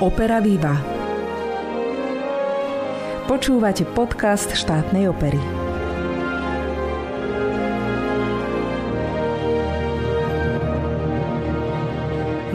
Opera 0.00 0.40
Viva. 0.40 0.80
Počúvate 3.28 3.84
podcast 3.84 4.48
štátnej 4.48 5.12
opery. 5.12 5.36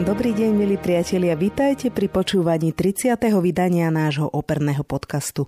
Dobrý 0.02 0.34
deň, 0.34 0.50
milí 0.58 0.74
priatelia, 0.74 1.38
vitajte 1.38 1.94
pri 1.94 2.10
počúvaní 2.10 2.74
30. 2.74 3.14
vydania 3.38 3.94
nášho 3.94 4.26
operného 4.26 4.82
podcastu. 4.82 5.46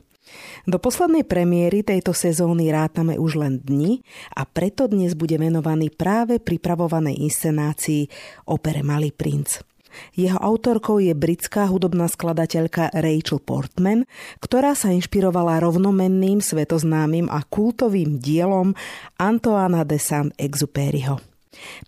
Do 0.71 0.79
poslednej 0.79 1.27
premiéry 1.27 1.83
tejto 1.83 2.15
sezóny 2.15 2.71
rátame 2.71 3.19
už 3.19 3.43
len 3.43 3.59
dni 3.59 4.07
a 4.39 4.47
preto 4.47 4.87
dnes 4.87 5.19
bude 5.19 5.35
venovaný 5.35 5.91
práve 5.91 6.39
pripravovanej 6.39 7.27
inscenácii 7.27 8.07
opere 8.47 8.87
Malý 8.87 9.11
princ. 9.11 9.67
Jeho 10.15 10.39
autorkou 10.39 10.99
je 10.99 11.15
britská 11.15 11.71
hudobná 11.71 12.11
skladateľka 12.11 12.91
Rachel 12.93 13.39
Portman, 13.43 14.05
ktorá 14.43 14.75
sa 14.75 14.91
inšpirovala 14.91 15.63
rovnomenným, 15.63 16.43
svetoznámym 16.43 17.31
a 17.31 17.43
kultovým 17.47 18.19
dielom 18.19 18.75
Antoana 19.17 19.83
de 19.83 19.99
Saint-Exupéryho. 20.01 21.23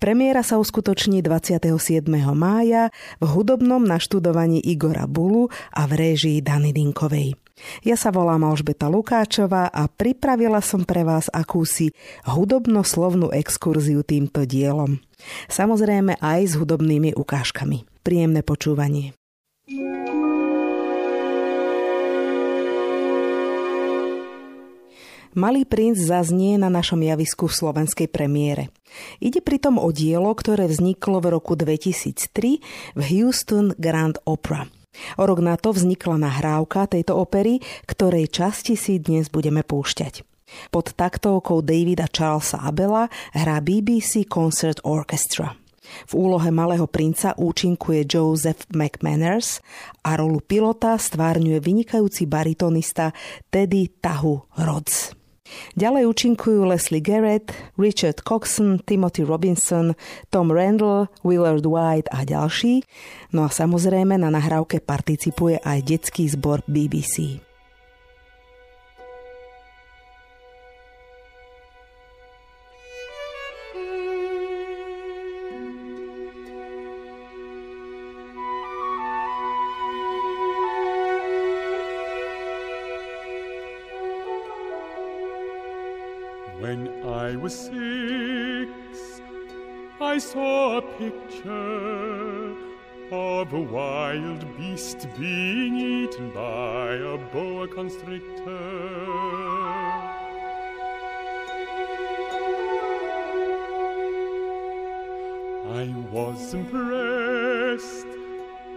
Premiéra 0.03 0.43
sa 0.43 0.59
uskutoční 0.59 1.23
27. 1.23 2.03
mája 2.35 2.91
v 3.23 3.27
hudobnom 3.29 3.83
naštudovaní 3.87 4.59
Igora 4.59 5.07
Bulu 5.07 5.47
a 5.71 5.87
v 5.87 5.93
réžii 5.95 6.43
Dany 6.43 6.75
Dinkovej. 6.75 7.39
Ja 7.85 7.93
sa 7.93 8.09
volám 8.09 8.49
Alžbeta 8.49 8.89
Lukáčová 8.89 9.69
a 9.69 9.85
pripravila 9.85 10.65
som 10.65 10.89
pre 10.89 11.05
vás 11.05 11.29
akúsi 11.29 11.93
hudobno-slovnú 12.25 13.37
exkurziu 13.37 14.01
týmto 14.01 14.49
dielom. 14.49 14.97
Samozrejme 15.53 16.17
aj 16.25 16.41
s 16.41 16.53
hudobnými 16.57 17.13
ukážkami. 17.13 17.90
Príjemné 18.01 18.41
počúvanie. 18.41 19.13
Malý 25.31 25.63
princ 25.63 25.95
zaznie 25.95 26.59
na 26.59 26.67
našom 26.67 26.99
javisku 27.07 27.47
v 27.47 27.55
slovenskej 27.55 28.09
premiére. 28.11 28.75
Ide 29.23 29.39
pritom 29.39 29.79
o 29.79 29.95
dielo, 29.95 30.35
ktoré 30.35 30.67
vzniklo 30.67 31.23
v 31.23 31.39
roku 31.39 31.55
2003 31.55 32.99
v 32.99 33.03
Houston 33.15 33.71
Grand 33.79 34.19
Opera. 34.27 34.67
O 35.15 35.23
rok 35.23 35.39
na 35.39 35.55
to 35.55 35.71
vznikla 35.71 36.19
nahrávka 36.19 36.91
tejto 36.91 37.15
opery, 37.15 37.63
ktorej 37.87 38.27
časti 38.27 38.75
si 38.75 38.99
dnes 38.99 39.31
budeme 39.31 39.63
púšťať. 39.63 40.27
Pod 40.75 40.99
taktovkou 40.99 41.63
Davida 41.63 42.11
Charlesa 42.11 42.59
Abela 42.67 43.07
hrá 43.31 43.63
BBC 43.63 44.27
Concert 44.27 44.83
Orchestra. 44.83 45.55
V 46.09 46.13
úlohe 46.15 46.51
malého 46.51 46.87
princa 46.87 47.35
účinkuje 47.37 48.07
Joseph 48.07 48.69
McManners 48.75 49.63
a 50.07 50.17
rolu 50.17 50.41
pilota 50.43 50.97
stvárňuje 50.97 51.59
vynikajúci 51.61 52.27
baritonista 52.27 53.13
Teddy 53.49 53.91
Tahu 54.01 54.59
Rhodes. 54.59 55.21
Ďalej 55.75 56.07
účinkujú 56.07 56.63
Leslie 56.63 57.03
Garrett, 57.03 57.51
Richard 57.75 58.23
Coxon, 58.23 58.79
Timothy 58.87 59.27
Robinson, 59.27 59.99
Tom 60.31 60.55
Randall, 60.55 61.11
Willard 61.27 61.67
White 61.67 62.11
a 62.15 62.23
ďalší. 62.23 62.87
No 63.35 63.47
a 63.47 63.51
samozrejme 63.51 64.15
na 64.15 64.31
nahrávke 64.31 64.79
participuje 64.79 65.59
aj 65.59 65.79
detský 65.83 66.31
zbor 66.31 66.63
BBC. 66.71 67.50
Picture 91.41 92.55
of 93.13 93.53
a 93.53 93.61
wild 93.61 94.45
beast 94.57 95.09
being 95.19 95.77
eaten 95.77 96.31
by 96.33 96.93
a 96.95 97.17
boa 97.33 97.67
constrictor. 97.67 98.59
I 105.69 105.95
was 106.11 106.55
impressed. 106.55 108.07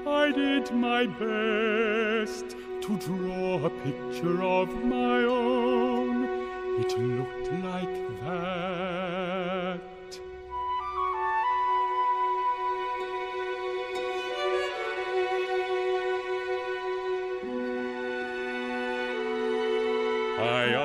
I 0.07 0.31
did 0.31 0.71
my 0.71 1.05
best 1.05 2.55
to 2.81 2.97
draw 2.97 3.65
a 3.65 3.69
picture 3.69 4.43
of 4.43 4.69
my 4.85 5.23
own. 5.23 6.23
It 6.79 6.97
looked 6.97 7.51
like 7.63 8.21
that. 8.21 9.32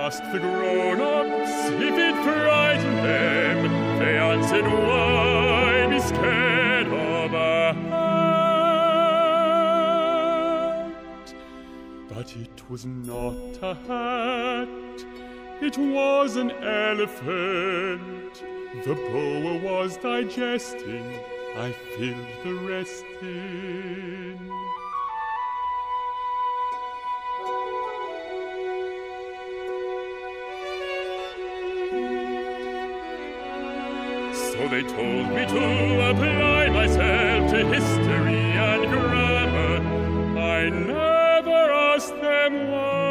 Asked 0.09 0.33
the 0.33 0.39
grown-ups 0.39 1.53
if 1.89 1.95
it 2.09 2.17
frightened 2.25 3.01
them. 3.05 3.59
They 3.99 4.17
answered, 4.17 4.65
why 4.65 5.87
be 5.91 6.01
scared 6.01 6.87
of 6.87 7.35
a 7.35 7.75
hat? 7.91 8.15
But 12.09 12.35
it 12.35 12.71
was 12.71 12.87
not 12.87 13.59
a 13.61 13.75
hat. 13.87 14.69
It 15.61 15.77
was 15.77 16.37
an 16.37 16.53
elephant. 16.53 18.43
The 18.87 18.95
boa 18.95 19.59
was 19.59 19.99
digesting. 19.99 21.21
I 21.55 21.73
filled 21.99 22.45
the 22.45 22.55
rest 22.67 23.05
in. 23.21 24.39
They 34.71 34.83
told 34.83 35.29
me 35.31 35.47
to 35.47 36.11
apply 36.11 36.69
myself 36.69 37.51
to 37.51 37.65
history 37.67 38.37
and 38.37 38.83
grammar. 38.93 39.81
I 40.39 40.69
never 40.69 41.73
asked 41.73 42.21
them 42.21 42.71
why. 42.71 43.09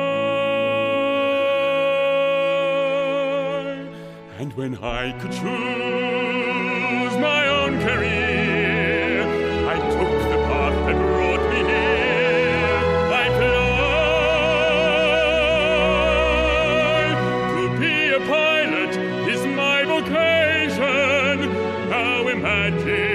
And 4.38 4.53
when 4.53 4.78
I 4.84 5.12
could 5.19 5.31
choose 5.31 7.18
my 7.19 7.47
own 7.47 7.79
career, 7.81 8.26
Redeemer. 22.69 23.06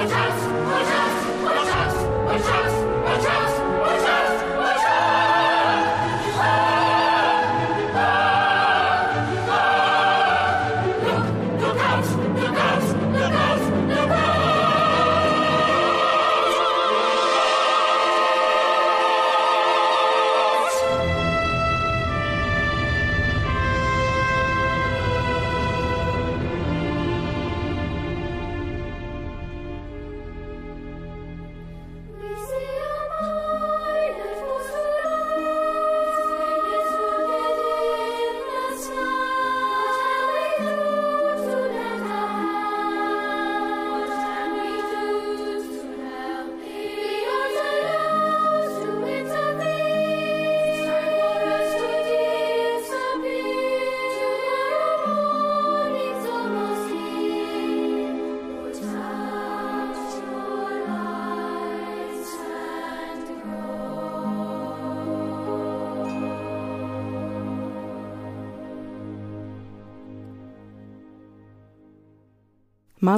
It's 0.00 0.47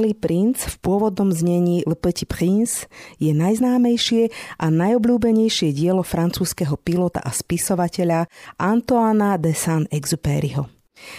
Malý 0.00 0.16
princ 0.16 0.64
v 0.64 0.76
pôvodnom 0.80 1.28
znení 1.28 1.84
Le 1.84 1.92
Petit 1.92 2.24
Prince 2.24 2.88
je 3.20 3.36
najznámejšie 3.36 4.32
a 4.56 4.72
najobľúbenejšie 4.72 5.76
dielo 5.76 6.00
francúzského 6.00 6.72
pilota 6.80 7.20
a 7.20 7.28
spisovateľa 7.28 8.24
Antoana 8.56 9.36
de 9.36 9.52
Saint-Exupéryho. 9.52 10.72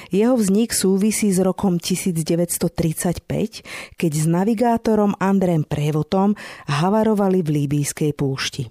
Jeho 0.09 0.33
vznik 0.33 0.73
súvisí 0.73 1.29
s 1.29 1.37
rokom 1.45 1.77
1935, 1.77 3.21
keď 4.01 4.11
s 4.17 4.25
navigátorom 4.25 5.13
Andrém 5.21 5.61
Prevotom 5.61 6.33
havarovali 6.65 7.45
v 7.45 7.49
líbískej 7.61 8.17
púšti. 8.17 8.65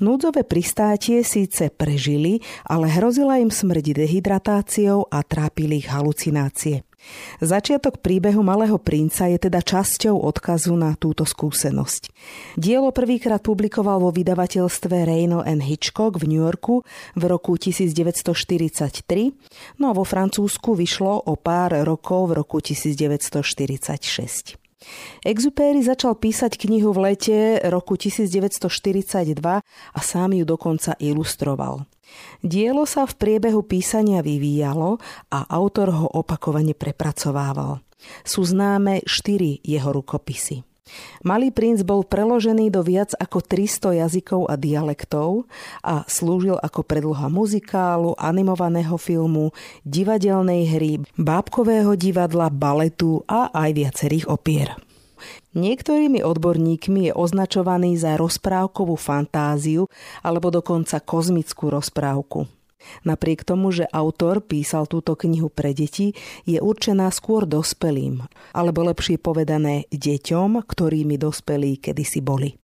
Núdzové 0.00 0.48
pristátie 0.48 1.20
síce 1.28 1.68
prežili, 1.68 2.40
ale 2.64 2.88
hrozila 2.88 3.36
im 3.36 3.52
smrť 3.52 4.00
dehydratáciou 4.00 5.12
a 5.12 5.20
trápili 5.20 5.84
ich 5.84 5.92
halucinácie. 5.92 6.88
Začiatok 7.42 7.98
príbehu 7.98 8.42
Malého 8.42 8.78
princa 8.78 9.26
je 9.26 9.38
teda 9.38 9.62
časťou 9.62 10.14
odkazu 10.14 10.76
na 10.78 10.94
túto 10.94 11.26
skúsenosť. 11.26 12.10
Dielo 12.54 12.94
prvýkrát 12.94 13.42
publikoval 13.42 13.98
vo 13.98 14.14
vydavateľstve 14.14 15.06
Reino 15.06 15.42
and 15.42 15.66
Hitchcock 15.66 16.18
v 16.18 16.26
New 16.30 16.42
Yorku 16.42 16.82
v 17.18 17.22
roku 17.26 17.58
1943, 17.58 19.82
no 19.82 19.90
a 19.90 19.96
vo 19.96 20.04
Francúzsku 20.06 20.78
vyšlo 20.78 21.26
o 21.26 21.34
pár 21.34 21.74
rokov 21.82 22.30
v 22.30 22.32
roku 22.38 22.62
1946. 22.62 24.62
Exupéry 25.22 25.82
začal 25.82 26.18
písať 26.18 26.58
knihu 26.58 26.90
v 26.90 27.14
lete 27.14 27.62
roku 27.70 27.94
1942 27.94 29.38
a 29.62 30.00
sám 30.02 30.30
ju 30.34 30.42
dokonca 30.42 30.98
ilustroval. 30.98 31.86
Dielo 32.42 32.88
sa 32.88 33.06
v 33.06 33.14
priebehu 33.14 33.62
písania 33.62 34.20
vyvíjalo 34.20 34.98
a 35.30 35.46
autor 35.46 35.94
ho 35.94 36.06
opakovane 36.10 36.74
prepracovával. 36.74 37.80
Sú 38.26 38.42
známe 38.42 39.06
štyri 39.06 39.62
jeho 39.62 39.94
rukopisy. 39.94 40.66
Malý 41.24 41.54
princ 41.54 41.80
bol 41.86 42.04
preložený 42.04 42.68
do 42.68 42.84
viac 42.84 43.16
ako 43.16 43.40
300 43.40 44.02
jazykov 44.04 44.50
a 44.50 44.58
dialektov 44.60 45.48
a 45.80 46.04
slúžil 46.04 46.58
ako 46.60 46.84
predloha 46.84 47.32
muzikálu, 47.32 48.12
animovaného 48.20 48.98
filmu, 49.00 49.56
divadelnej 49.86 50.68
hry, 50.68 50.92
bábkového 51.16 51.96
divadla, 51.96 52.52
baletu 52.52 53.24
a 53.24 53.48
aj 53.54 53.70
viacerých 53.72 54.26
opier. 54.28 54.76
Niektorými 55.52 56.24
odborníkmi 56.24 57.08
je 57.08 57.12
označovaný 57.12 58.00
za 58.00 58.16
rozprávkovú 58.16 58.96
fantáziu 58.96 59.84
alebo 60.24 60.48
dokonca 60.48 60.96
kozmickú 60.96 61.68
rozprávku. 61.68 62.48
Napriek 63.06 63.44
tomu, 63.46 63.70
že 63.70 63.86
autor 63.92 64.42
písal 64.42 64.90
túto 64.90 65.14
knihu 65.14 65.52
pre 65.52 65.70
deti, 65.70 66.18
je 66.48 66.58
určená 66.58 67.12
skôr 67.14 67.46
dospelým, 67.46 68.26
alebo 68.56 68.82
lepšie 68.82 69.22
povedané 69.22 69.86
deťom, 69.94 70.64
ktorými 70.66 71.14
dospelí 71.14 71.78
kedysi 71.78 72.18
boli. 72.24 72.61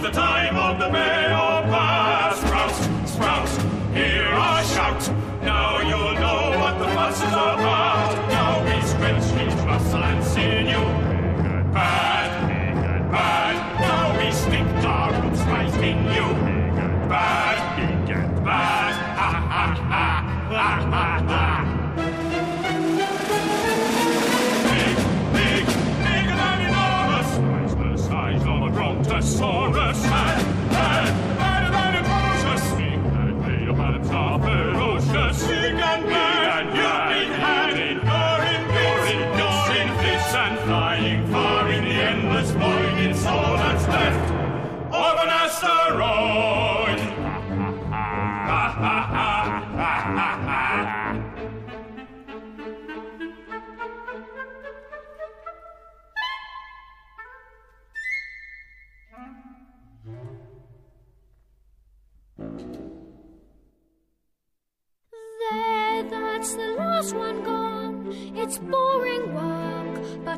The 0.00 0.10
time 0.10 0.56
of 0.56 0.78
the 0.78 0.88
mail 0.90 1.17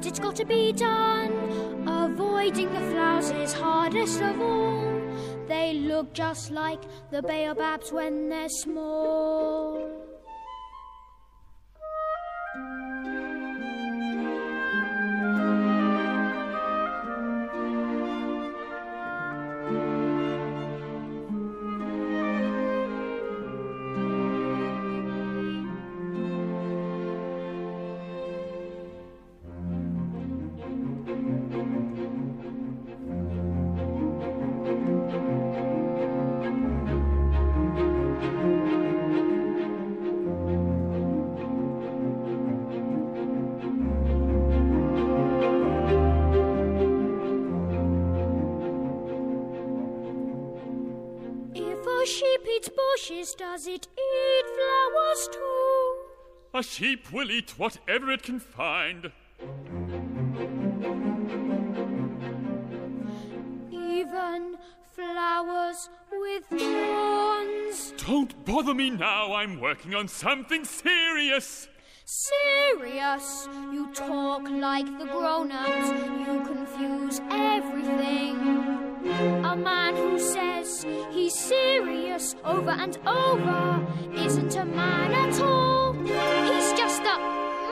but 0.00 0.06
it's 0.06 0.18
got 0.18 0.34
to 0.34 0.46
be 0.46 0.72
done. 0.72 1.30
Avoiding 1.86 2.72
the 2.72 2.80
flowers 2.90 3.30
is 3.32 3.52
hardest 3.52 4.22
of 4.22 4.40
all. 4.40 4.98
They 5.46 5.74
look 5.74 6.14
just 6.14 6.50
like 6.50 6.80
the 7.10 7.20
baobabs 7.20 7.92
when 7.92 8.30
they're 8.30 8.48
small. 8.48 10.09
Sheep 56.80 57.12
will 57.12 57.30
eat 57.30 57.50
whatever 57.58 58.10
it 58.10 58.22
can 58.22 58.40
find. 58.40 59.12
Even 63.70 64.56
flowers 64.94 65.90
with 66.10 66.44
thorns. 66.46 67.92
Don't 68.06 68.46
bother 68.46 68.72
me 68.72 68.88
now, 68.88 69.34
I'm 69.34 69.60
working 69.60 69.94
on 69.94 70.08
something 70.08 70.64
serious. 70.64 71.68
Serious? 72.06 73.46
You 73.70 73.92
talk 73.92 74.48
like 74.48 74.86
the 74.86 75.04
grown 75.04 75.52
ups, 75.52 75.90
you 76.26 76.42
confuse 76.46 77.20
everything. 77.30 78.36
A 79.44 79.54
man 79.54 79.96
who 79.96 80.18
says 80.18 80.86
he's 81.10 81.38
serious 81.38 82.36
over 82.42 82.70
and 82.70 82.96
over 83.06 83.86
isn't 84.14 84.56
a 84.56 84.64
man 84.64 85.12
at 85.12 85.40
all. 85.42 85.69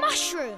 Mushroom. 0.09 0.57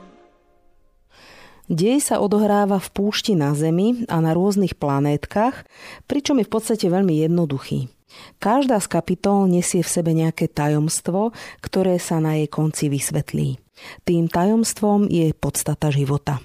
Dej 1.67 2.07
sa 2.07 2.23
odohráva 2.23 2.79
v 2.79 2.87
púšti 2.95 3.35
na 3.35 3.51
Zemi 3.51 4.07
a 4.07 4.23
na 4.23 4.31
rôznych 4.31 4.79
planétkach, 4.79 5.67
pričom 6.07 6.39
je 6.39 6.47
v 6.47 6.55
podstate 6.55 6.87
veľmi 6.87 7.27
jednoduchý. 7.27 7.91
Každá 8.39 8.79
z 8.79 8.87
kapitol 8.87 9.51
nesie 9.51 9.83
v 9.83 9.91
sebe 9.91 10.15
nejaké 10.15 10.47
tajomstvo, 10.47 11.35
ktoré 11.67 11.99
sa 11.99 12.23
na 12.23 12.39
jej 12.39 12.47
konci 12.47 12.95
vysvetlí. 12.95 13.59
Tým 14.07 14.31
tajomstvom 14.31 15.11
je 15.11 15.35
podstata 15.35 15.91
života. 15.91 16.39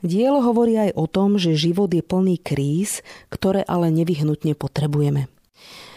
Dielo 0.00 0.40
hovorí 0.40 0.80
aj 0.80 0.96
o 0.96 1.04
tom, 1.04 1.36
že 1.36 1.52
život 1.52 1.92
je 1.92 2.00
plný 2.00 2.40
kríz, 2.40 3.04
ktoré 3.28 3.60
ale 3.68 3.92
nevyhnutne 3.92 4.56
potrebujeme. 4.56 5.28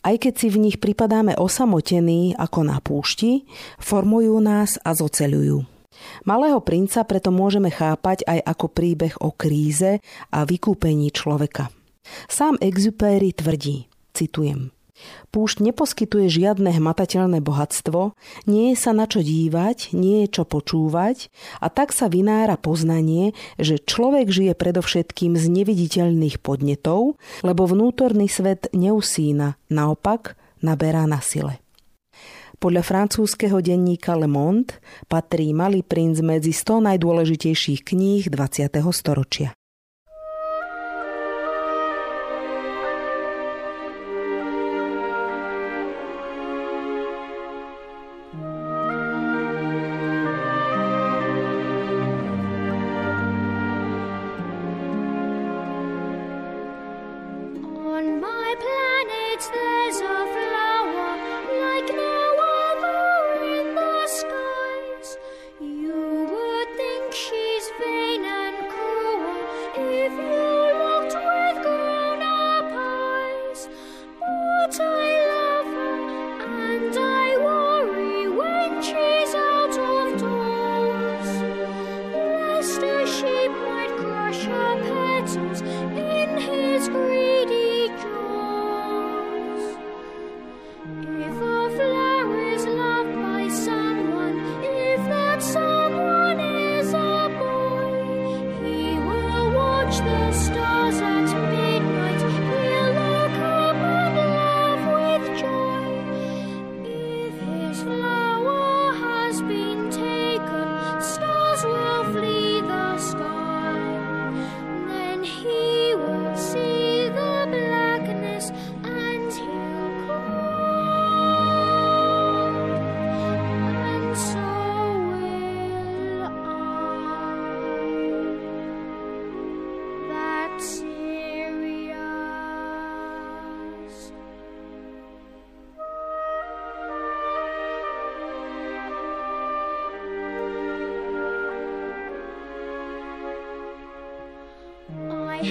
Aj 0.04 0.16
keď 0.20 0.34
si 0.36 0.48
v 0.52 0.68
nich 0.68 0.84
pripadáme 0.84 1.40
osamotení 1.40 2.36
ako 2.36 2.60
na 2.68 2.84
púšti, 2.84 3.48
formujú 3.80 4.36
nás 4.44 4.76
a 4.84 4.92
zoceľujú. 4.92 5.75
Malého 6.28 6.60
princa 6.62 7.04
preto 7.08 7.30
môžeme 7.34 7.70
chápať 7.72 8.26
aj 8.28 8.40
ako 8.46 8.66
príbeh 8.72 9.16
o 9.22 9.34
kríze 9.34 10.00
a 10.32 10.40
vykúpení 10.44 11.12
človeka. 11.12 11.72
Sám 12.30 12.62
Exupéry 12.62 13.34
tvrdí, 13.34 13.90
citujem, 14.14 14.76
Púšť 15.36 15.60
neposkytuje 15.60 16.32
žiadne 16.32 16.72
hmatateľné 16.72 17.44
bohatstvo, 17.44 18.16
nie 18.48 18.72
je 18.72 18.78
sa 18.80 18.96
na 18.96 19.04
čo 19.04 19.20
dívať, 19.20 19.92
nie 19.92 20.24
je 20.24 20.40
čo 20.40 20.44
počúvať 20.48 21.28
a 21.60 21.68
tak 21.68 21.92
sa 21.92 22.08
vynára 22.08 22.56
poznanie, 22.56 23.36
že 23.60 23.76
človek 23.76 24.32
žije 24.32 24.56
predovšetkým 24.56 25.36
z 25.36 25.46
neviditeľných 25.52 26.40
podnetov, 26.40 27.20
lebo 27.44 27.68
vnútorný 27.68 28.32
svet 28.32 28.72
neusína, 28.72 29.60
naopak 29.68 30.40
naberá 30.64 31.04
na 31.04 31.20
sile. 31.20 31.65
Podľa 32.66 32.82
francúzského 32.82 33.62
denníka 33.62 34.18
Le 34.18 34.26
Monde 34.26 34.82
patrí 35.06 35.54
Malý 35.54 35.86
princ 35.86 36.18
medzi 36.26 36.50
100 36.50 36.98
najdôležitejších 36.98 37.86
kníh 37.86 38.26
20. 38.26 38.82
storočia. 38.90 39.54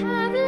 have 0.03 0.44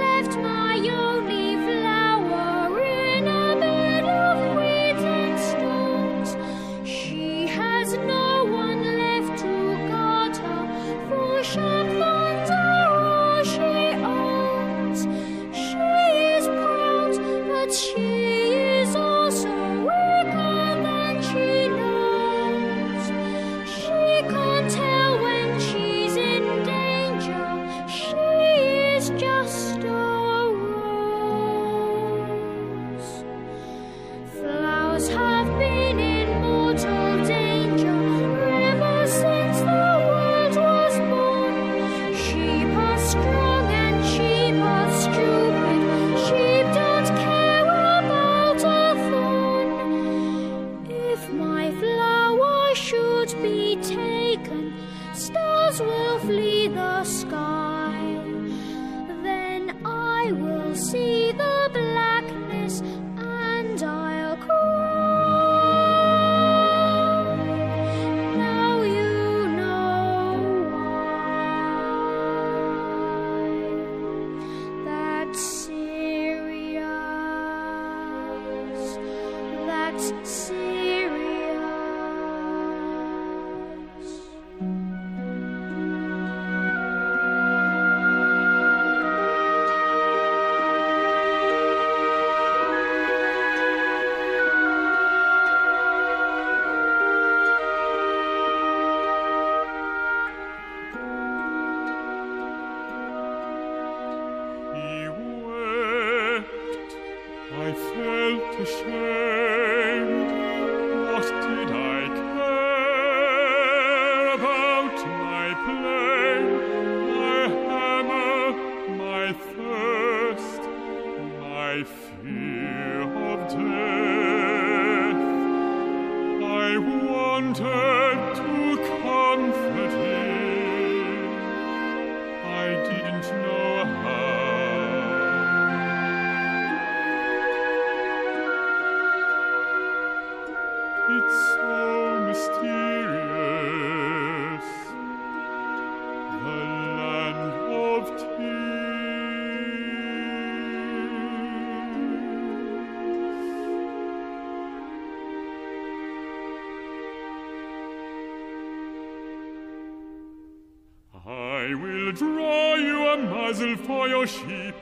draw 162.17 162.75
you 162.77 163.09
a 163.09 163.17
muzzle 163.19 163.77
for 163.77 164.09
your 164.09 164.27
sheep, 164.27 164.75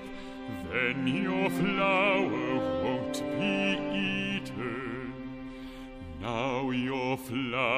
then 0.70 1.06
your 1.06 1.50
flower 1.50 2.28
won't 2.84 3.22
be 3.38 4.38
eaten. 4.38 5.12
Now 6.20 6.70
your 6.70 7.16
flower 7.16 7.73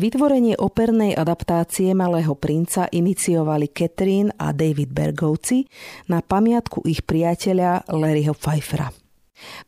Vytvorenie 0.00 0.56
opernej 0.56 1.12
adaptácie 1.12 1.92
Malého 1.92 2.32
princa 2.32 2.88
iniciovali 2.88 3.68
Catherine 3.68 4.32
a 4.32 4.56
David 4.56 4.96
Bergovci 4.96 5.68
na 6.08 6.24
pamiatku 6.24 6.88
ich 6.88 7.04
priateľa 7.04 7.84
Larryho 7.92 8.32
Pfeiffera. 8.32 8.88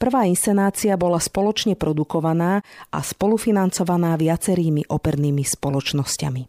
Prvá 0.00 0.24
inscenácia 0.24 0.96
bola 0.96 1.20
spoločne 1.20 1.76
produkovaná 1.76 2.64
a 2.88 3.04
spolufinancovaná 3.04 4.16
viacerými 4.16 4.88
opernými 4.88 5.44
spoločnosťami. 5.44 6.42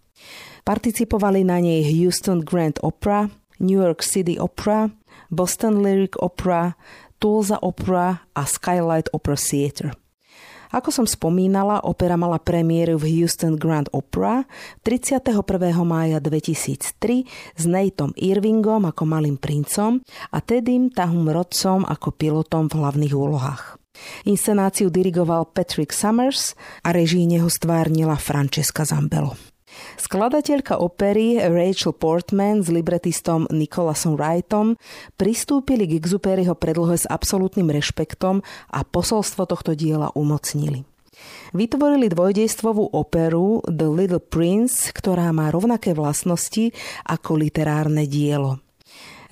Participovali 0.64 1.44
na 1.44 1.60
nej 1.60 1.84
Houston 1.84 2.40
Grand 2.40 2.80
Opera, 2.88 3.28
New 3.60 3.84
York 3.84 4.00
City 4.00 4.40
Opera, 4.40 4.88
Boston 5.28 5.84
Lyric 5.84 6.16
Opera, 6.24 6.80
Tulsa 7.20 7.60
Opera 7.60 8.32
a 8.32 8.48
Skylight 8.48 9.12
Opera 9.12 9.36
Theatre. 9.36 10.03
Ako 10.74 10.90
som 10.90 11.06
spomínala, 11.06 11.86
opera 11.86 12.18
mala 12.18 12.42
premiéru 12.42 12.98
v 12.98 13.22
Houston 13.22 13.62
Grand 13.62 13.86
Opera 13.94 14.50
31. 14.82 15.46
mája 15.86 16.18
2003 16.18 17.30
s 17.54 17.64
Nateom 17.70 18.18
Irvingom 18.18 18.90
ako 18.90 19.06
malým 19.06 19.38
princom 19.38 20.02
a 20.34 20.42
Teddym 20.42 20.90
Tahum 20.90 21.30
Rodsom 21.30 21.86
ako 21.86 22.18
pilotom 22.18 22.74
v 22.74 22.82
hlavných 22.82 23.14
úlohách. 23.14 23.78
Inscenáciu 24.26 24.90
dirigoval 24.90 25.54
Patrick 25.54 25.94
Summers 25.94 26.58
a 26.82 26.90
režii 26.90 27.30
neho 27.30 27.46
stvárnila 27.54 28.18
Francesca 28.18 28.82
Zambello. 28.82 29.53
Skladateľka 30.00 30.82
opery 30.82 31.38
Rachel 31.38 31.94
Portman 31.94 32.66
s 32.66 32.72
libretistom 32.74 33.46
Nicolasom 33.52 34.18
Wrightom 34.18 34.80
pristúpili 35.20 35.86
k 35.86 36.02
Exupéryho 36.02 36.58
predlohe 36.58 36.98
s 36.98 37.06
absolútnym 37.06 37.70
rešpektom 37.70 38.42
a 38.74 38.80
posolstvo 38.82 39.46
tohto 39.46 39.78
diela 39.78 40.10
umocnili. 40.16 40.88
Vytvorili 41.54 42.10
dvojdejstvovú 42.10 42.98
operu 42.98 43.62
The 43.70 43.86
Little 43.86 44.24
Prince, 44.24 44.90
ktorá 44.90 45.30
má 45.30 45.54
rovnaké 45.54 45.94
vlastnosti 45.94 46.74
ako 47.06 47.38
literárne 47.38 48.10
dielo. 48.10 48.63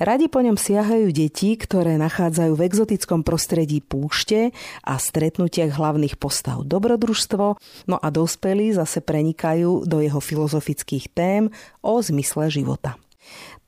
Radi 0.01 0.33
po 0.33 0.41
ňom 0.41 0.57
siahajú 0.57 1.13
deti, 1.13 1.53
ktoré 1.53 1.93
nachádzajú 2.01 2.57
v 2.57 2.65
exotickom 2.65 3.21
prostredí 3.21 3.85
púšte 3.85 4.49
a 4.81 4.97
stretnutiach 4.97 5.77
hlavných 5.77 6.17
postav 6.17 6.65
dobrodružstvo, 6.65 7.61
no 7.85 7.95
a 8.01 8.07
dospelí 8.09 8.73
zase 8.73 9.05
prenikajú 9.05 9.85
do 9.85 10.01
jeho 10.01 10.17
filozofických 10.17 11.05
tém 11.13 11.53
o 11.85 12.01
zmysle 12.01 12.49
života. 12.49 12.97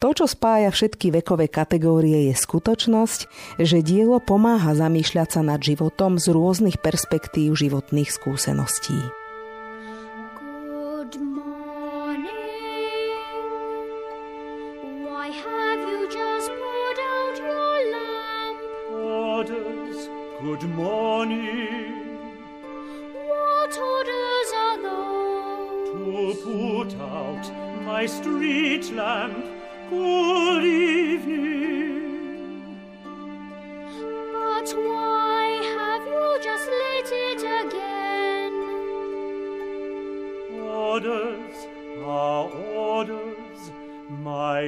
To, 0.02 0.10
čo 0.18 0.26
spája 0.26 0.74
všetky 0.74 1.14
vekové 1.22 1.54
kategórie, 1.54 2.26
je 2.26 2.34
skutočnosť, 2.34 3.20
že 3.62 3.86
dielo 3.86 4.18
pomáha 4.18 4.74
zamýšľať 4.74 5.38
sa 5.38 5.42
nad 5.46 5.62
životom 5.62 6.18
z 6.18 6.34
rôznych 6.34 6.82
perspektív 6.82 7.54
životných 7.54 8.10
skúseností. 8.10 9.23
Good 20.60 20.70
morning. 20.70 22.20
What 23.28 23.74
orders 23.92 24.50
are 24.64 24.82
those? 24.84 25.90
To 25.90 26.44
put 26.44 26.92
out 27.02 27.84
my 27.84 28.06
street 28.06 28.92
lamp. 28.92 29.46
Good 29.90 30.64
evening. 30.64 31.63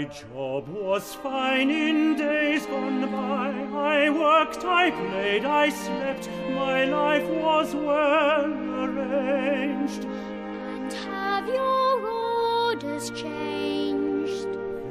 Job 0.08 0.68
was 0.68 1.16
fine 1.16 1.70
in 1.70 2.16
days 2.16 2.66
gone 2.66 3.02
by. 3.12 3.50
I 3.74 4.10
worked, 4.10 4.64
I 4.64 4.92
played, 4.92 5.46
I 5.46 5.70
slept. 5.70 6.30
My 6.52 6.86
life 6.86 7.28
was 7.30 7.74
well 7.74 8.46
arranged. 8.84 10.06
And 10.06 10.94
have 10.94 11.48
your 11.48 12.08
orders 12.08 13.10
changed? 13.12 14.48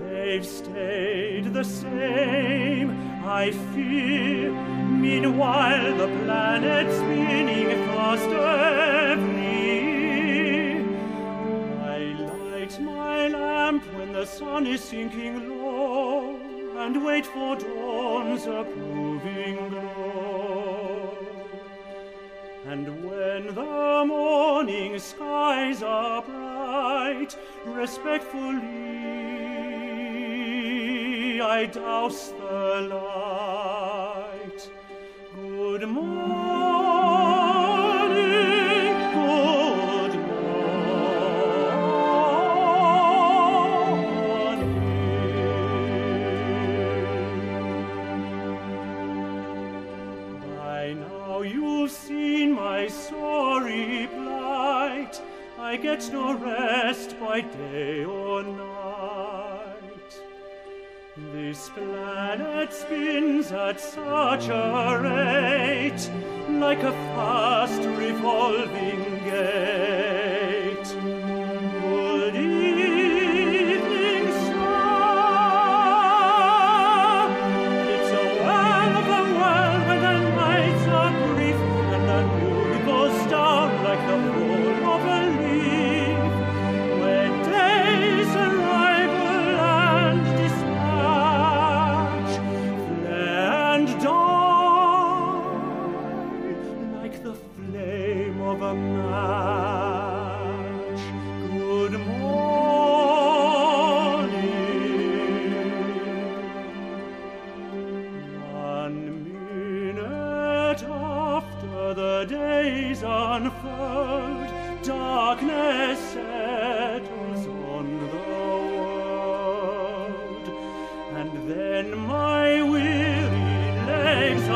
They've 0.09 0.47
stayed 0.47 1.53
the 1.53 1.65
same, 1.65 2.91
I 3.25 3.53
fear. 3.75 4.53
Meanwhile, 4.53 5.97
the 5.97 6.09
planet's 6.25 6.97
spinning 6.97 7.69
faster 7.87 8.64
sun 14.55 14.67
is 14.69 14.85
sinking 14.85 15.37
low, 15.49 16.37
and 16.77 17.05
wait 17.05 17.27
for 17.27 17.57
dawn's 17.57 18.47
approving 18.47 19.57
glow. 19.69 21.19
And 22.65 22.87
when 23.05 23.53
the 23.53 24.05
morning 24.07 25.01
skies 25.01 25.83
are 25.83 26.23
bright, 26.23 27.37
respectfully 27.67 28.61
I 31.41 31.67
douse 31.67 32.29
the 32.39 32.89
light. 32.95 34.71
Good 35.35 35.89
morning. 35.89 36.54
I 55.75 55.77
get 55.77 56.09
no 56.13 56.35
rest 56.39 57.19
by 57.19 57.41
day 57.41 58.05
or 58.05 58.45
night. 58.45 60.13
This 61.33 61.69
planet 61.71 62.73
spins 62.73 63.51
at 63.51 63.81
such 63.81 64.47
a 64.51 65.01
rate, 65.03 66.09
like 66.61 66.85
a 66.85 66.93
fast 67.17 67.83
revolving 67.99 69.03
gate. 69.25 71.14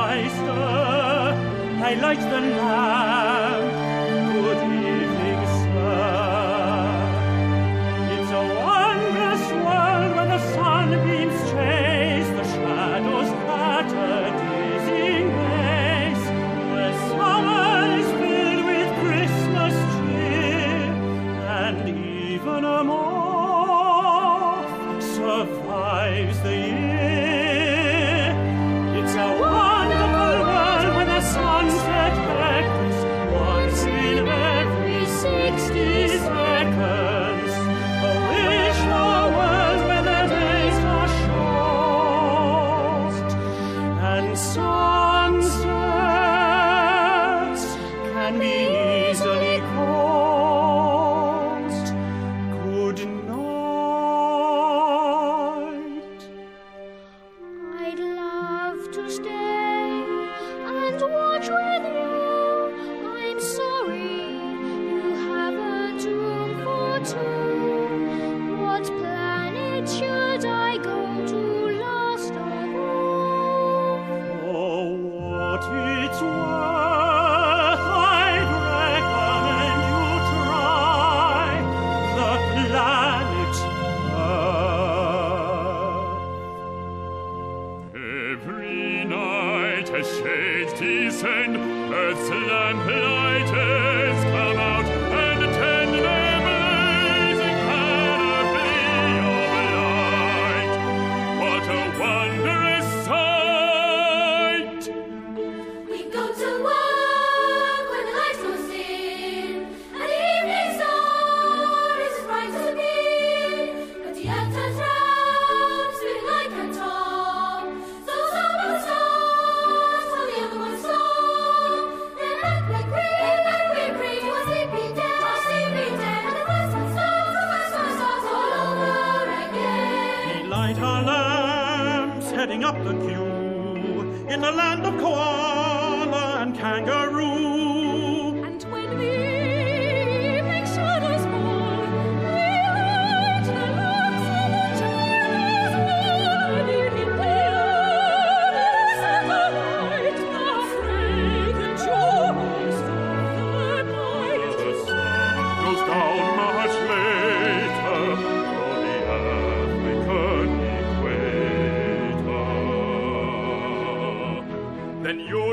Meister, 0.08 1.34
I 1.84 1.92
light 2.00 2.20
the 2.30 2.40
lamp. 2.40 3.07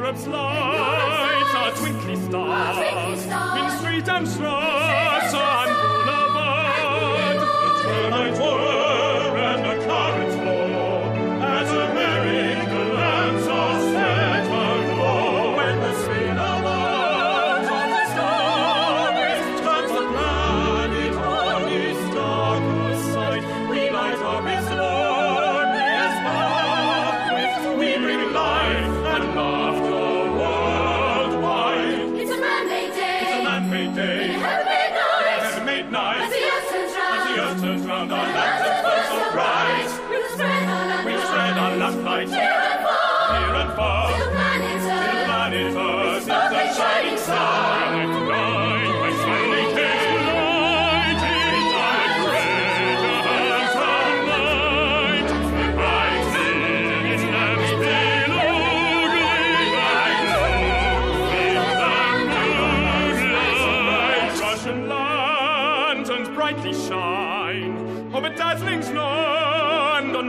Europe's 0.06 0.28
lights 0.28 1.56
are 1.56 1.72
twinkly 1.72 2.16
stars 2.16 3.26
in 3.26 3.80
street 3.80 4.08
and 4.08 4.28
shrine. 4.28 4.95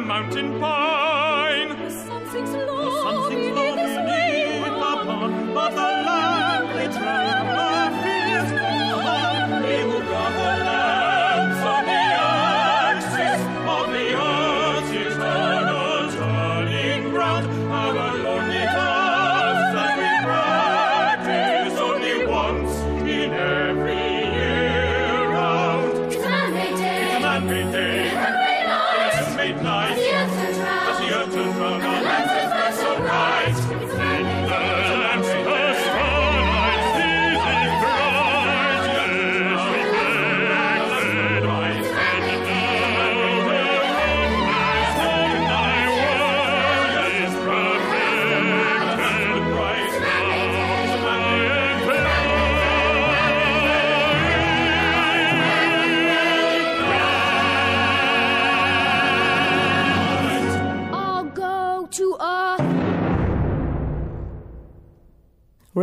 mountain 0.07 0.61
pine. 0.61 1.69
The 1.71 1.91
sun 1.91 2.31
sinks 2.31 2.53
low, 2.53 2.85
the 2.85 3.03
sun 3.03 3.29
sinks 3.29 3.59
beneath 3.59 3.77
the 3.77 4.05
but 5.55 5.71
the 5.71 5.91
land 6.07 6.67
we 6.77 6.85
travel, 6.97 8.03
fears 8.03 8.53
no 8.53 9.01
harm. 9.07 9.63
We 9.65 9.85
will 9.85 10.01
gather. 10.03 10.76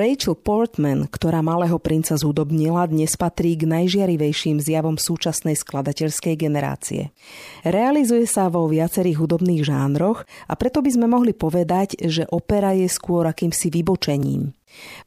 Rachel 0.03 0.35
Portman, 0.35 1.07
ktorá 1.07 1.39
malého 1.39 1.79
princa 1.79 2.19
zhudobnila, 2.19 2.91
dnes 2.91 3.15
patrí 3.15 3.55
k 3.55 3.63
najžiarivejším 3.63 4.59
zjavom 4.59 4.99
súčasnej 4.99 5.55
skladateľskej 5.55 6.35
generácie. 6.35 7.15
Realizuje 7.63 8.27
sa 8.27 8.51
vo 8.51 8.67
viacerých 8.67 9.23
hudobných 9.23 9.63
žánroch 9.63 10.27
a 10.51 10.59
preto 10.59 10.83
by 10.83 10.91
sme 10.91 11.07
mohli 11.07 11.31
povedať, 11.31 11.95
že 12.03 12.27
opera 12.27 12.75
je 12.75 12.91
skôr 12.91 13.23
akýmsi 13.23 13.71
vybočením. 13.71 14.51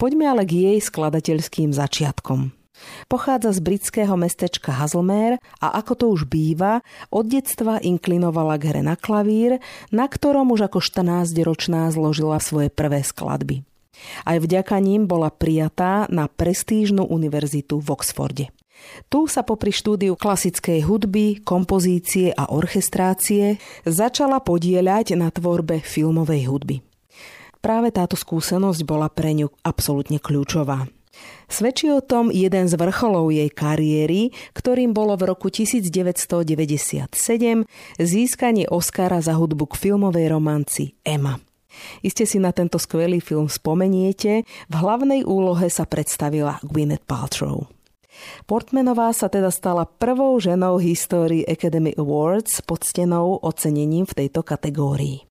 Poďme 0.01 0.33
ale 0.33 0.49
k 0.49 0.65
jej 0.65 0.79
skladateľským 0.81 1.77
začiatkom. 1.77 2.57
Pochádza 3.13 3.53
z 3.53 3.61
britského 3.61 4.17
mestečka 4.17 4.73
Hazelmere 4.73 5.45
a 5.61 5.77
ako 5.77 5.93
to 5.93 6.07
už 6.09 6.25
býva, 6.25 6.81
od 7.13 7.29
detstva 7.29 7.85
inklinovala 7.85 8.57
k 8.57 8.73
hre 8.73 8.81
na 8.81 8.97
klavír, 8.97 9.61
na 9.93 10.09
ktorom 10.09 10.57
už 10.57 10.73
ako 10.73 10.81
14-ročná 10.81 11.85
zložila 11.93 12.41
svoje 12.41 12.73
prvé 12.73 13.05
skladby. 13.05 13.61
Aj 14.25 14.37
vďaka 14.39 14.77
ním 14.79 15.05
bola 15.09 15.33
prijatá 15.33 16.07
na 16.13 16.29
prestížnu 16.31 17.05
univerzitu 17.07 17.81
v 17.81 17.89
Oxforde. 17.93 18.47
Tu 19.09 19.25
sa 19.27 19.41
popri 19.41 19.73
štúdiu 19.73 20.15
klasickej 20.15 20.85
hudby, 20.85 21.41
kompozície 21.41 22.31
a 22.37 22.53
orchestrácie 22.53 23.57
začala 23.89 24.41
podieľať 24.45 25.17
na 25.17 25.33
tvorbe 25.33 25.81
filmovej 25.81 26.43
hudby. 26.49 26.77
Práve 27.65 27.91
táto 27.91 28.15
skúsenosť 28.15 28.85
bola 28.87 29.09
pre 29.11 29.33
ňu 29.33 29.49
absolútne 29.65 30.21
kľúčová. 30.23 30.87
Svedčí 31.49 31.89
o 31.89 32.05
tom 32.05 32.29
jeden 32.29 32.69
z 32.69 32.75
vrcholov 32.77 33.33
jej 33.33 33.49
kariéry, 33.49 34.35
ktorým 34.53 34.93
bolo 34.93 35.17
v 35.17 35.33
roku 35.33 35.49
1997 35.49 37.09
získanie 37.97 38.67
Oscara 38.69 39.25
za 39.25 39.35
hudbu 39.39 39.65
k 39.73 39.75
filmovej 39.89 40.27
romanci 40.29 40.93
Emma. 41.07 41.46
Iste 42.01 42.25
si 42.27 42.39
na 42.43 42.51
tento 42.53 42.81
skvelý 42.81 43.21
film 43.21 43.51
spomeniete, 43.51 44.47
v 44.47 44.75
hlavnej 44.75 45.23
úlohe 45.27 45.69
sa 45.69 45.85
predstavila 45.85 46.61
Gwyneth 46.65 47.05
Paltrow. 47.05 47.69
Portmanová 48.49 49.13
sa 49.13 49.29
teda 49.29 49.53
stala 49.53 49.85
prvou 49.85 50.41
ženou 50.41 50.81
histórii 50.81 51.45
Academy 51.45 51.93
Awards 52.01 52.65
pod 52.65 52.81
stenou 52.81 53.37
ocenením 53.45 54.09
v 54.09 54.25
tejto 54.25 54.41
kategórii. 54.41 55.29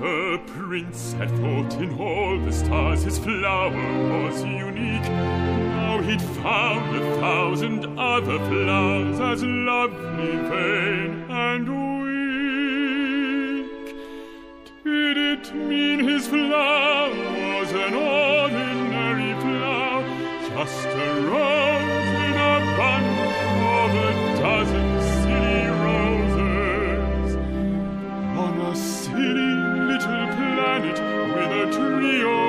The 0.00 0.40
prince 0.46 1.12
had 1.14 1.28
thought 1.30 1.74
in 1.82 1.98
all 1.98 2.38
the 2.38 2.52
stars 2.52 3.02
his 3.02 3.18
flower 3.18 3.72
was 3.72 4.44
unique. 4.44 5.02
Now 5.02 6.00
he'd 6.00 6.22
found 6.22 6.96
a 6.96 7.16
thousand 7.16 7.98
other 7.98 8.38
flowers 8.38 9.18
as 9.18 9.42
lovely, 9.42 10.36
vain, 10.48 11.24
and 11.28 11.68
weak. 12.04 13.96
Did 14.84 15.16
it 15.16 15.52
mean 15.52 15.98
his 15.98 16.28
flower 16.28 17.10
was 17.10 17.72
an 17.72 17.94
ordinary 17.94 19.34
flower, 19.40 20.04
just 20.50 20.86
a 20.86 21.28
rose 21.28 21.57
You. 32.08 32.47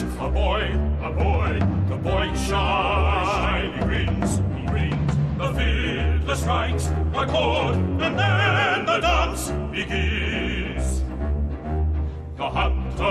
A 0.00 0.30
boy, 0.30 0.62
a 1.02 1.12
boy. 1.12 1.58
The 1.88 1.96
boy 1.96 2.32
shyly 2.34 3.78
grins, 3.80 4.38
he 4.56 4.66
grins. 4.66 5.12
The 5.36 5.52
fiddler 5.52 6.34
strikes 6.34 6.86
a 6.86 7.26
chord, 7.26 7.76
and 7.76 8.18
then 8.18 8.86
the 8.86 8.98
dance 9.00 9.50
begins. 9.70 11.02
The 12.38 12.48
hunter 12.48 13.04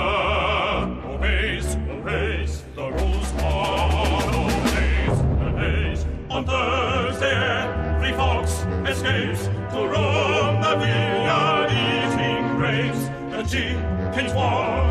obeys, 1.08 1.76
obeys 1.76 2.64
the 2.76 2.90
rules 2.92 3.32
on 3.44 4.34
obeys, 4.42 5.18
obeys. 5.46 6.06
On 6.32 6.46
Thursday, 6.46 7.32
every 7.32 8.14
fox 8.14 8.66
escapes 8.90 9.46
to 9.72 9.88
roam 9.88 10.62
the 10.62 10.76
vineyard 10.80 11.70
eating 11.70 12.58
grapes. 12.58 13.04
The 13.30 13.44
chickens 13.44 14.32
a 14.32 14.91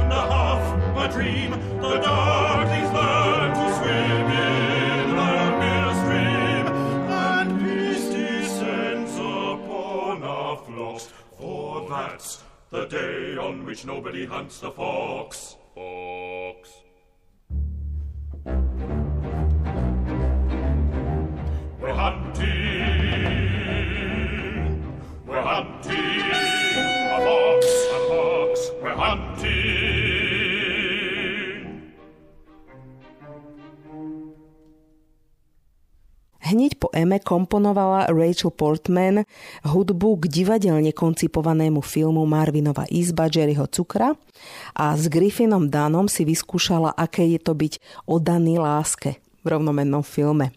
dream. 1.10 1.50
The 1.80 2.00
darklings 2.00 2.92
learn 2.92 3.50
to 3.54 3.66
swim 3.78 4.30
in 4.30 5.16
the 5.16 5.36
mill 5.60 5.92
stream. 6.02 6.66
And 7.10 7.50
peace 7.60 8.06
descends 8.10 9.14
upon 9.16 10.22
our 10.22 10.56
flocks. 10.58 11.08
For 11.38 11.88
that's 11.88 12.42
the 12.70 12.84
day 12.86 13.36
on 13.36 13.64
which 13.64 13.84
nobody 13.84 14.24
hunts 14.26 14.60
the 14.60 14.70
fox. 14.70 15.56
Fox. 15.74 16.70
We're 21.80 21.94
hunting. 21.94 22.40
We're 25.26 25.42
hunting. 25.42 26.20
A 27.12 27.18
fox, 27.26 27.66
a 27.66 27.98
fox. 28.08 28.70
We're 28.82 28.94
hunting. 28.94 29.99
Hneď 36.50 36.82
po 36.82 36.90
Eme 36.90 37.22
komponovala 37.22 38.10
Rachel 38.10 38.50
Portman 38.50 39.22
hudbu 39.62 40.26
k 40.26 40.42
divadelne 40.42 40.90
koncipovanému 40.90 41.78
filmu 41.78 42.26
Marvinova 42.26 42.90
izba 42.90 43.30
Jerryho 43.30 43.70
Cukra 43.70 44.18
a 44.74 44.98
s 44.98 45.06
Griffinom 45.06 45.70
Danom 45.70 46.10
si 46.10 46.26
vyskúšala, 46.26 46.90
aké 46.98 47.22
je 47.30 47.38
to 47.38 47.54
byť 47.54 47.78
oddaný 48.10 48.58
láske 48.58 49.22
v 49.22 49.46
rovnomennom 49.46 50.02
filme. 50.02 50.50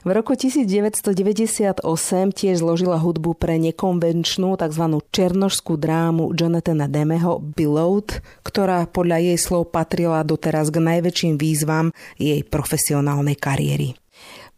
V 0.00 0.16
roku 0.16 0.32
1998 0.32 1.84
tiež 2.32 2.64
zložila 2.64 2.96
hudbu 2.96 3.36
pre 3.36 3.60
nekonvenčnú 3.60 4.56
tzv. 4.56 4.84
černožskú 5.12 5.76
drámu 5.76 6.32
Jonathana 6.32 6.88
Demeho 6.88 7.36
Beloved, 7.36 8.24
ktorá 8.48 8.88
podľa 8.88 9.20
jej 9.20 9.36
slov 9.36 9.76
patrila 9.76 10.24
doteraz 10.24 10.72
k 10.72 10.80
najväčším 10.80 11.36
výzvam 11.36 11.92
jej 12.16 12.40
profesionálnej 12.48 13.36
kariéry. 13.36 13.92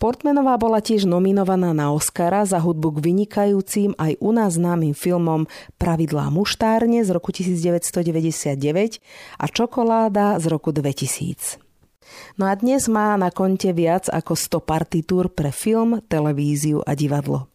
Portmanová 0.01 0.57
bola 0.57 0.80
tiež 0.80 1.05
nominovaná 1.05 1.76
na 1.76 1.92
Oscara 1.92 2.48
za 2.48 2.57
hudbu 2.57 2.96
k 2.96 3.12
vynikajúcim 3.12 3.92
aj 4.01 4.16
u 4.24 4.32
nás 4.32 4.57
známym 4.57 4.96
filmom 4.96 5.44
Pravidlá 5.76 6.32
muštárne 6.32 7.05
z 7.05 7.12
roku 7.12 7.36
1999 7.36 8.57
a 9.36 9.44
Čokoláda 9.44 10.40
z 10.40 10.44
roku 10.48 10.72
2000. 10.72 11.61
No 12.40 12.48
a 12.48 12.57
dnes 12.57 12.88
má 12.88 13.12
na 13.20 13.28
konte 13.28 13.76
viac 13.76 14.09
ako 14.09 14.40
100 14.40 14.64
partitúr 14.64 15.28
pre 15.28 15.53
film, 15.53 16.01
televíziu 16.09 16.80
a 16.80 16.96
divadlo. 16.96 17.53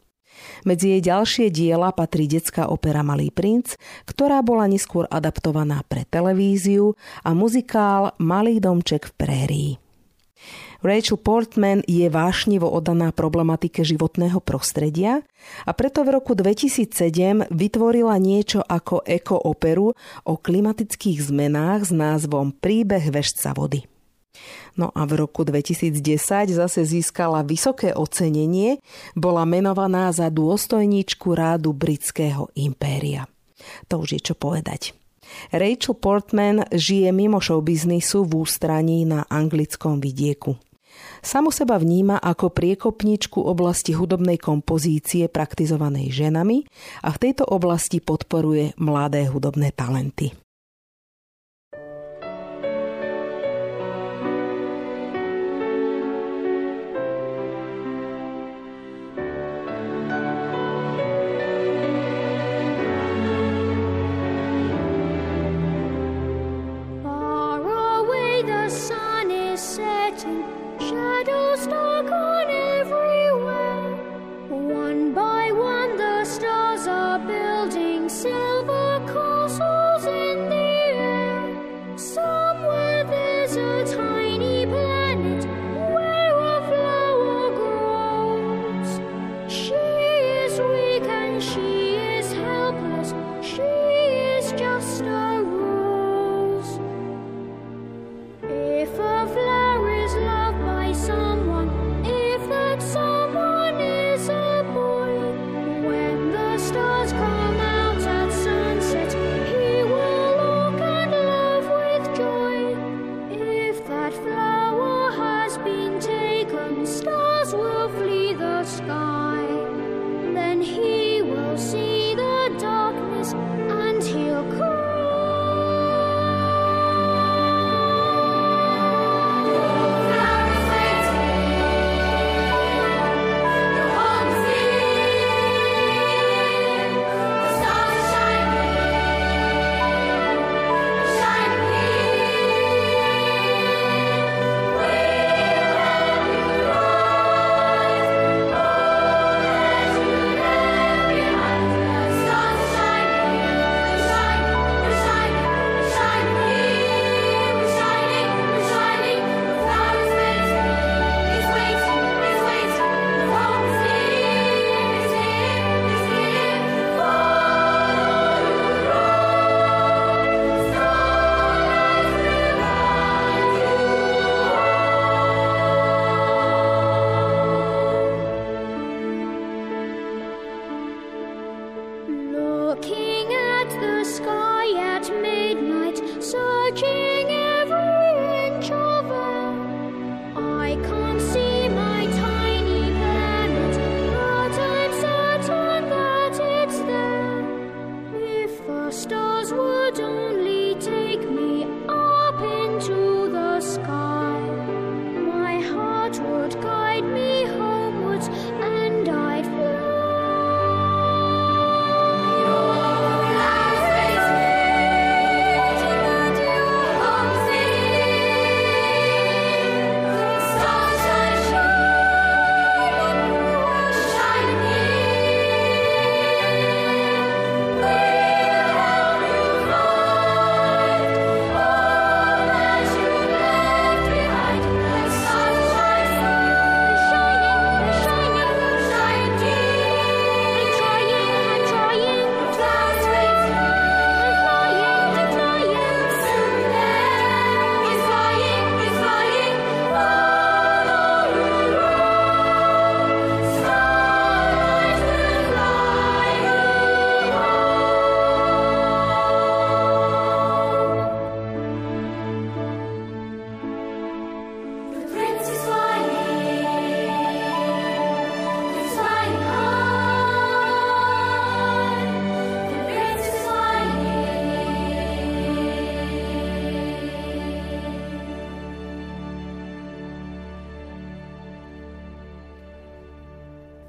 Medzi 0.69 0.93
jej 0.93 1.01
ďalšie 1.01 1.49
diela 1.49 1.89
patrí 1.97 2.29
detská 2.29 2.69
opera 2.69 3.01
Malý 3.01 3.33
princ, 3.33 3.73
ktorá 4.05 4.45
bola 4.45 4.69
neskôr 4.69 5.09
adaptovaná 5.09 5.81
pre 5.89 6.05
televíziu 6.05 6.93
a 7.25 7.33
muzikál 7.33 8.13
Malý 8.21 8.61
domček 8.61 9.09
v 9.09 9.13
prérii. 9.17 9.71
Rachel 10.85 11.17
Portman 11.17 11.81
je 11.89 12.05
vášnivo 12.13 12.69
oddaná 12.69 13.09
problematike 13.09 13.81
životného 13.81 14.37
prostredia 14.37 15.25
a 15.65 15.73
preto 15.73 16.05
v 16.05 16.13
roku 16.13 16.37
2007 16.37 17.49
vytvorila 17.49 18.13
niečo 18.21 18.61
ako 18.61 19.01
eko-operu 19.01 19.97
o 20.29 20.33
klimatických 20.37 21.25
zmenách 21.25 21.89
s 21.89 21.91
názvom 21.91 22.53
Príbeh 22.53 23.09
vežca 23.09 23.57
vody. 23.57 23.89
No 24.77 24.93
a 24.93 25.09
v 25.09 25.25
roku 25.25 25.41
2010 25.41 26.53
zase 26.53 26.81
získala 26.85 27.41
vysoké 27.41 27.89
ocenenie, 27.89 28.77
bola 29.17 29.41
menovaná 29.41 30.13
za 30.13 30.29
dôstojníčku 30.29 31.33
rádu 31.33 31.73
britského 31.73 32.53
impéria. 32.53 33.25
To 33.89 34.05
už 34.05 34.21
je 34.21 34.21
čo 34.21 34.35
povedať. 34.37 34.93
Rachel 35.49 35.97
Portman 35.97 36.69
žije 36.69 37.09
mimo 37.09 37.41
showbiznisu 37.41 38.29
v 38.29 38.45
ústraní 38.45 39.09
na 39.09 39.25
anglickom 39.25 39.97
vidieku. 39.97 40.61
Samu 41.25 41.49
seba 41.49 41.81
vníma 41.81 42.21
ako 42.21 42.53
priekopničku 42.53 43.41
oblasti 43.41 43.97
hudobnej 43.97 44.37
kompozície 44.37 45.25
praktizovanej 45.25 46.13
ženami 46.13 46.63
a 47.01 47.09
v 47.09 47.17
tejto 47.17 47.49
oblasti 47.49 47.97
podporuje 47.97 48.77
mladé 48.77 49.25
hudobné 49.25 49.73
talenty. 49.73 50.44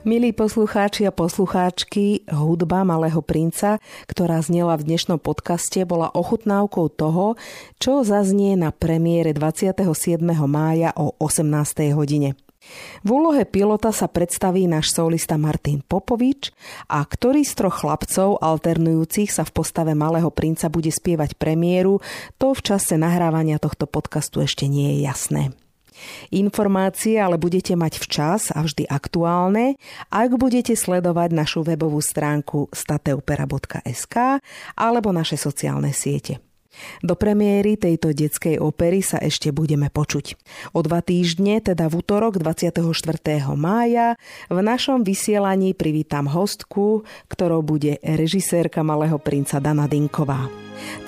Milí 0.06 0.30
poslucháči 0.30 1.02
a 1.02 1.10
poslucháčky, 1.10 2.30
hudba 2.30 2.86
Malého 2.86 3.18
princa, 3.26 3.82
ktorá 4.06 4.38
znela 4.38 4.78
v 4.78 4.86
dnešnom 4.86 5.18
podcaste, 5.18 5.82
bola 5.82 6.14
ochutnávkou 6.14 6.94
toho, 6.94 7.34
čo 7.82 8.06
zaznie 8.06 8.54
na 8.54 8.70
premiére 8.70 9.34
27. 9.34 9.82
mája 10.46 10.94
o 10.94 11.10
18. 11.18 11.90
hodine. 11.98 12.38
V 13.02 13.08
úlohe 13.18 13.42
pilota 13.50 13.90
sa 13.90 14.06
predstaví 14.06 14.70
náš 14.70 14.94
solista 14.94 15.34
Martin 15.34 15.82
Popovič 15.82 16.54
a 16.86 17.02
ktorý 17.02 17.42
z 17.42 17.66
troch 17.66 17.82
chlapcov 17.82 18.38
alternujúcich 18.38 19.34
sa 19.34 19.42
v 19.42 19.58
postave 19.58 19.98
Malého 19.98 20.30
princa 20.30 20.70
bude 20.70 20.94
spievať 20.94 21.34
premiéru, 21.34 21.98
to 22.38 22.54
v 22.54 22.62
čase 22.62 22.94
nahrávania 22.94 23.58
tohto 23.58 23.90
podcastu 23.90 24.38
ešte 24.38 24.70
nie 24.70 24.86
je 24.86 24.98
jasné. 25.02 25.65
Informácie 26.34 27.16
ale 27.20 27.40
budete 27.40 27.74
mať 27.78 27.98
včas 28.02 28.42
a 28.52 28.62
vždy 28.64 28.88
aktuálne, 28.88 29.80
ak 30.12 30.36
budete 30.36 30.74
sledovať 30.76 31.30
našu 31.32 31.60
webovú 31.64 31.98
stránku 32.00 32.70
stateopera.sk 32.72 34.40
alebo 34.76 35.08
naše 35.12 35.38
sociálne 35.38 35.90
siete. 35.90 36.40
Do 37.00 37.16
premiéry 37.16 37.80
tejto 37.80 38.12
detskej 38.12 38.60
opery 38.60 39.00
sa 39.00 39.16
ešte 39.20 39.52
budeme 39.52 39.88
počuť. 39.88 40.36
O 40.76 40.84
dva 40.84 41.00
týždne, 41.00 41.60
teda 41.64 41.88
v 41.88 42.04
útorok 42.04 42.36
24. 42.36 42.84
mája, 43.56 44.20
v 44.52 44.58
našom 44.60 45.02
vysielaní 45.02 45.72
privítam 45.72 46.28
hostku, 46.28 47.08
ktorou 47.32 47.64
bude 47.64 47.96
režisérka 48.04 48.84
Malého 48.84 49.16
princa 49.16 49.56
Dana 49.56 49.88
Dinková. 49.88 50.52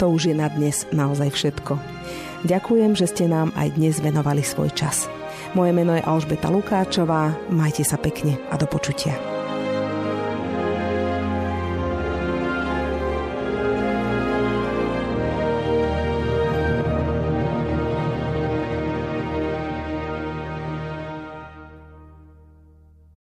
To 0.00 0.08
už 0.08 0.32
je 0.32 0.34
na 0.36 0.48
dnes 0.48 0.88
naozaj 0.90 1.28
všetko. 1.36 1.97
Ďakujem, 2.46 2.94
že 2.94 3.10
ste 3.10 3.26
nám 3.26 3.50
aj 3.58 3.74
dnes 3.74 3.98
venovali 3.98 4.46
svoj 4.46 4.70
čas. 4.70 5.10
Moje 5.58 5.74
meno 5.74 5.96
je 5.96 6.06
Alžbeta 6.06 6.52
Lukáčová, 6.52 7.34
majte 7.50 7.82
sa 7.82 7.98
pekne 7.98 8.38
a 8.52 8.54
do 8.54 8.68
počutia. 8.70 9.37